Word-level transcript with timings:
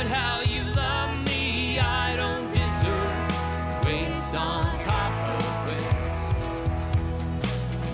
Lord, 0.00 0.12
how 0.12 0.40
you 0.40 0.64
love 0.72 1.12
me. 1.26 1.78
I 1.78 2.16
don't 2.16 2.50
deserve 2.54 3.82
grace 3.82 4.32
on 4.32 4.78
top 4.80 5.12
of 5.28 5.66
grace. 5.66 5.92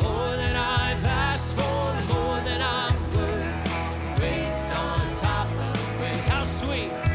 More 0.00 0.36
than 0.36 0.54
I've 0.54 1.04
asked 1.04 1.56
for, 1.56 2.14
more 2.14 2.38
than 2.42 2.62
I'm 2.62 2.94
worth. 3.12 4.18
Grace 4.20 4.70
on 4.70 5.16
top 5.16 5.48
of 5.50 5.96
grace. 5.98 6.24
How 6.26 6.44
sweet. 6.44 7.05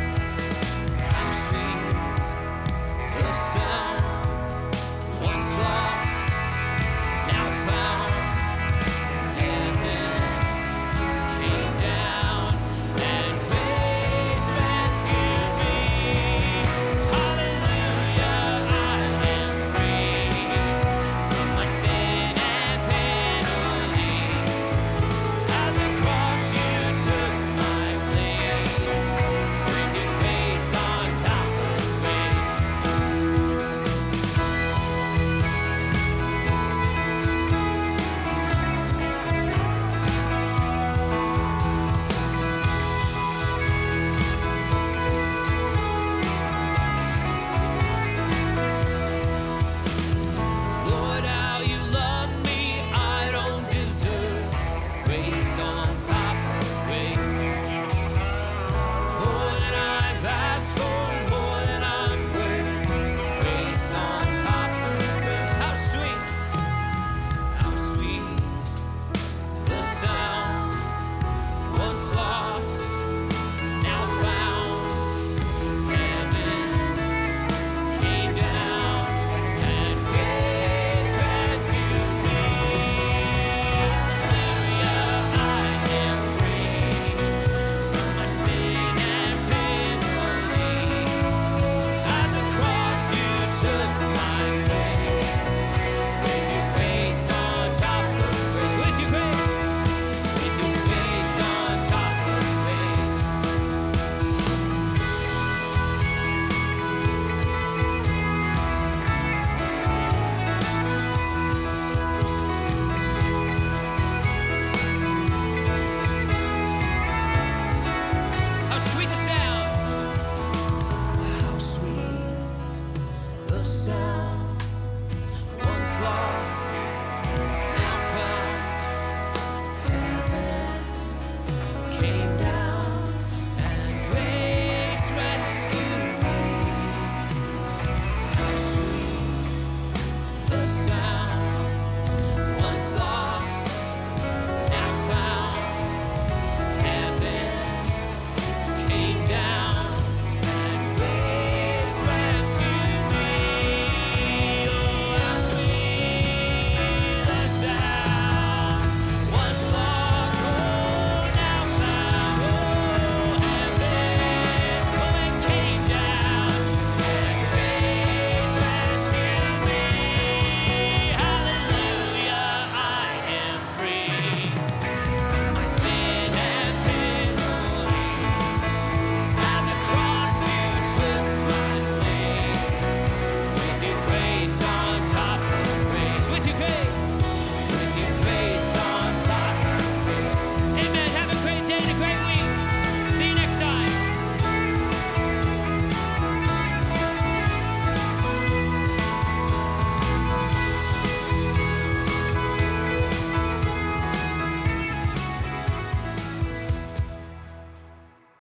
cross. 126.11 126.60